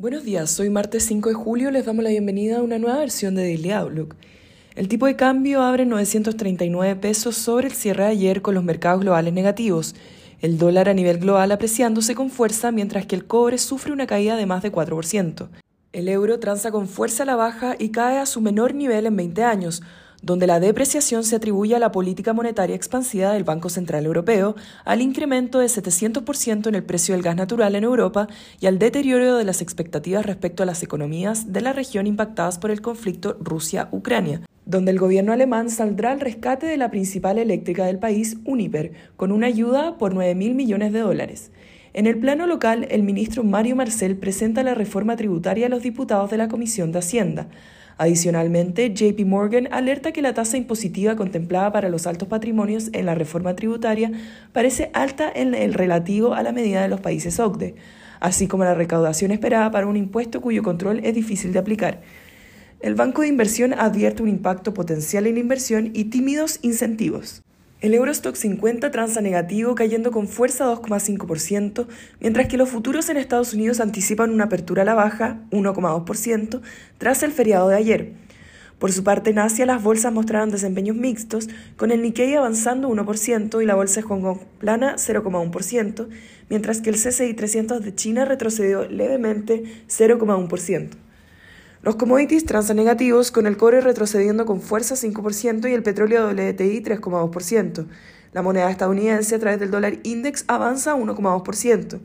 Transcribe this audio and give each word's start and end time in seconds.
Buenos 0.00 0.22
días, 0.22 0.52
soy 0.52 0.70
martes 0.70 1.06
5 1.06 1.30
de 1.30 1.34
julio, 1.34 1.72
les 1.72 1.84
damos 1.84 2.04
la 2.04 2.10
bienvenida 2.10 2.58
a 2.58 2.62
una 2.62 2.78
nueva 2.78 2.98
versión 2.98 3.34
de 3.34 3.42
Daily 3.42 3.72
Outlook. 3.72 4.14
El 4.76 4.86
tipo 4.86 5.06
de 5.06 5.16
cambio 5.16 5.60
abre 5.60 5.86
939 5.86 6.94
pesos 6.94 7.34
sobre 7.34 7.66
el 7.66 7.72
cierre 7.72 8.04
de 8.04 8.10
ayer 8.10 8.40
con 8.40 8.54
los 8.54 8.62
mercados 8.62 9.00
globales 9.00 9.34
negativos, 9.34 9.96
el 10.40 10.56
dólar 10.56 10.88
a 10.88 10.94
nivel 10.94 11.18
global 11.18 11.50
apreciándose 11.50 12.14
con 12.14 12.30
fuerza 12.30 12.70
mientras 12.70 13.06
que 13.06 13.16
el 13.16 13.26
cobre 13.26 13.58
sufre 13.58 13.90
una 13.92 14.06
caída 14.06 14.36
de 14.36 14.46
más 14.46 14.62
de 14.62 14.70
4%. 14.70 15.48
El 15.92 16.08
euro 16.08 16.38
transa 16.38 16.70
con 16.70 16.86
fuerza 16.86 17.24
a 17.24 17.26
la 17.26 17.34
baja 17.34 17.74
y 17.76 17.88
cae 17.88 18.18
a 18.18 18.26
su 18.26 18.40
menor 18.40 18.76
nivel 18.76 19.04
en 19.04 19.16
20 19.16 19.42
años, 19.42 19.82
donde 20.22 20.46
la 20.46 20.60
depreciación 20.60 21.24
se 21.24 21.36
atribuye 21.36 21.76
a 21.76 21.78
la 21.78 21.92
política 21.92 22.32
monetaria 22.32 22.76
expansiva 22.76 23.32
del 23.32 23.44
Banco 23.44 23.68
Central 23.68 24.06
Europeo, 24.06 24.56
al 24.84 25.00
incremento 25.00 25.58
de 25.58 25.66
700% 25.66 26.66
en 26.66 26.74
el 26.74 26.84
precio 26.84 27.14
del 27.14 27.22
gas 27.22 27.36
natural 27.36 27.74
en 27.74 27.84
Europa 27.84 28.28
y 28.60 28.66
al 28.66 28.78
deterioro 28.78 29.36
de 29.36 29.44
las 29.44 29.62
expectativas 29.62 30.26
respecto 30.26 30.62
a 30.62 30.66
las 30.66 30.82
economías 30.82 31.52
de 31.52 31.60
la 31.60 31.72
región 31.72 32.06
impactadas 32.06 32.58
por 32.58 32.70
el 32.70 32.80
conflicto 32.80 33.36
Rusia-Ucrania 33.40 34.42
donde 34.68 34.90
el 34.90 34.98
gobierno 34.98 35.32
alemán 35.32 35.70
saldrá 35.70 36.12
al 36.12 36.20
rescate 36.20 36.66
de 36.66 36.76
la 36.76 36.90
principal 36.90 37.38
eléctrica 37.38 37.86
del 37.86 37.98
país, 37.98 38.36
Uniper, 38.44 38.92
con 39.16 39.32
una 39.32 39.46
ayuda 39.46 39.96
por 39.96 40.12
9 40.12 40.34
mil 40.34 40.54
millones 40.54 40.92
de 40.92 40.98
dólares. 40.98 41.50
En 41.94 42.06
el 42.06 42.18
plano 42.18 42.46
local, 42.46 42.86
el 42.90 43.02
ministro 43.02 43.44
Mario 43.44 43.76
Marcel 43.76 44.16
presenta 44.18 44.62
la 44.62 44.74
reforma 44.74 45.16
tributaria 45.16 45.66
a 45.66 45.68
los 45.70 45.82
diputados 45.82 46.30
de 46.30 46.36
la 46.36 46.48
Comisión 46.48 46.92
de 46.92 46.98
Hacienda. 46.98 47.48
Adicionalmente, 47.98 48.94
JP 48.94 49.26
Morgan 49.26 49.68
alerta 49.72 50.12
que 50.12 50.22
la 50.22 50.32
tasa 50.32 50.56
impositiva 50.56 51.16
contemplada 51.16 51.72
para 51.72 51.88
los 51.88 52.06
altos 52.06 52.28
patrimonios 52.28 52.90
en 52.92 53.06
la 53.06 53.16
reforma 53.16 53.56
tributaria 53.56 54.12
parece 54.52 54.90
alta 54.94 55.30
en 55.34 55.52
el 55.52 55.74
relativo 55.74 56.34
a 56.34 56.44
la 56.44 56.52
medida 56.52 56.80
de 56.80 56.88
los 56.88 57.00
países 57.00 57.40
OCDE, 57.40 57.74
así 58.20 58.46
como 58.46 58.62
la 58.62 58.74
recaudación 58.74 59.32
esperada 59.32 59.72
para 59.72 59.88
un 59.88 59.96
impuesto 59.96 60.40
cuyo 60.40 60.62
control 60.62 61.00
es 61.02 61.12
difícil 61.12 61.52
de 61.52 61.58
aplicar. 61.58 62.00
El 62.78 62.94
banco 62.94 63.22
de 63.22 63.28
inversión 63.28 63.74
advierte 63.74 64.22
un 64.22 64.28
impacto 64.28 64.72
potencial 64.72 65.26
en 65.26 65.34
la 65.34 65.40
inversión 65.40 65.90
y 65.92 66.04
tímidos 66.04 66.60
incentivos. 66.62 67.42
El 67.80 67.94
Eurostock 67.94 68.34
50 68.34 68.90
transa 68.90 69.20
negativo 69.20 69.76
cayendo 69.76 70.10
con 70.10 70.26
fuerza 70.26 70.66
2,5%, 70.66 71.86
mientras 72.18 72.48
que 72.48 72.56
los 72.56 72.68
futuros 72.68 73.08
en 73.08 73.16
Estados 73.16 73.54
Unidos 73.54 73.78
anticipan 73.78 74.32
una 74.32 74.44
apertura 74.44 74.82
a 74.82 74.84
la 74.84 74.94
baja 74.94 75.38
1,2% 75.52 76.60
tras 76.98 77.22
el 77.22 77.30
feriado 77.30 77.68
de 77.68 77.76
ayer. 77.76 78.12
Por 78.80 78.90
su 78.90 79.04
parte, 79.04 79.30
en 79.30 79.38
Asia 79.38 79.64
las 79.64 79.80
bolsas 79.80 80.12
mostraron 80.12 80.50
desempeños 80.50 80.96
mixtos, 80.96 81.48
con 81.76 81.92
el 81.92 82.02
Nikkei 82.02 82.34
avanzando 82.34 82.88
1% 82.88 83.62
y 83.62 83.66
la 83.66 83.76
bolsa 83.76 84.00
de 84.00 84.08
Hong 84.08 84.22
Kong 84.22 84.38
plana 84.58 84.96
0,1%, 84.96 86.08
mientras 86.48 86.80
que 86.80 86.90
el 86.90 86.96
CCI 86.96 87.34
300 87.34 87.84
de 87.84 87.94
China 87.94 88.24
retrocedió 88.24 88.88
levemente 88.88 89.62
0,1%. 89.86 91.07
Los 91.80 91.94
commodities 91.94 92.44
transan 92.44 92.76
negativos, 92.76 93.30
con 93.30 93.46
el 93.46 93.56
cobre 93.56 93.80
retrocediendo 93.80 94.46
con 94.46 94.60
fuerza 94.60 94.96
5% 94.96 95.70
y 95.70 95.74
el 95.74 95.84
petróleo 95.84 96.26
WTI 96.26 96.82
3,2%. 96.82 97.86
La 98.32 98.42
moneda 98.42 98.68
estadounidense 98.68 99.36
a 99.36 99.38
través 99.38 99.60
del 99.60 99.70
dólar 99.70 99.98
index 100.02 100.44
avanza 100.48 100.96
1,2%. 100.96 102.00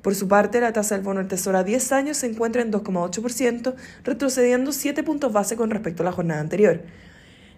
Por 0.00 0.14
su 0.14 0.26
parte, 0.26 0.60
la 0.62 0.72
tasa 0.72 0.94
del 0.94 1.04
bono 1.04 1.20
del 1.20 1.28
Tesoro 1.28 1.58
a 1.58 1.64
10 1.64 1.92
años 1.92 2.16
se 2.16 2.28
encuentra 2.28 2.62
en 2.62 2.72
2,8%, 2.72 3.74
retrocediendo 4.04 4.72
7 4.72 5.02
puntos 5.02 5.32
base 5.32 5.54
con 5.54 5.70
respecto 5.70 6.02
a 6.02 6.06
la 6.06 6.12
jornada 6.12 6.40
anterior. 6.40 6.80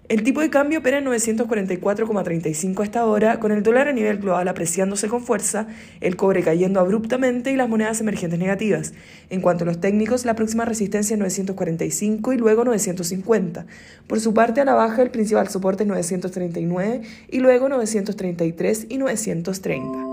El 0.09 0.25
tipo 0.25 0.41
de 0.41 0.51
cambio 0.51 0.81
opera 0.81 0.99
en 0.99 1.07
944,35 1.07 2.83
hasta 2.83 3.01
ahora, 3.01 3.39
con 3.39 3.53
el 3.53 3.63
dólar 3.63 3.89
a 3.89 3.93
nivel 3.93 4.19
global 4.19 4.49
apreciándose 4.49 5.09
con 5.09 5.23
fuerza, 5.23 5.69
el 6.01 6.17
cobre 6.17 6.43
cayendo 6.43 6.81
abruptamente 6.81 7.53
y 7.53 7.57
las 7.57 7.69
monedas 7.69 8.01
emergentes 8.01 8.39
negativas. 8.39 8.93
En 9.31 9.41
cuanto 9.41 9.65
a 9.65 9.67
los 9.69 9.81
técnicos, 9.81 10.25
la 10.25 10.35
próxima 10.35 10.65
resistencia 10.65 11.15
es 11.15 11.19
945 11.19 12.33
y 12.33 12.37
luego 12.37 12.65
950. 12.65 13.67
Por 14.07 14.21
su 14.21 14.35
parte, 14.35 14.61
a 14.61 14.65
la 14.65 14.75
baja, 14.75 15.03
el 15.03 15.11
principal 15.11 15.49
soporte 15.49 15.85
es 15.85 15.89
939 15.89 17.03
y 17.31 17.39
luego 17.39 17.69
933 17.69 18.87
y 18.89 18.99
930. 18.99 20.12